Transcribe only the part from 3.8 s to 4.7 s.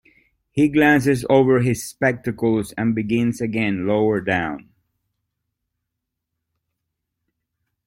lower down.